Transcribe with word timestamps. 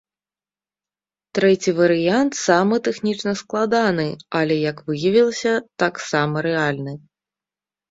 Трэці 1.39 1.71
варыянт 1.79 2.31
самы 2.45 2.75
тэхнічна 2.89 3.31
складаны, 3.43 4.07
але, 4.41 4.59
як 4.71 4.77
выявілася, 4.89 5.53
таксама 5.87 6.35
рэальны. 6.51 6.93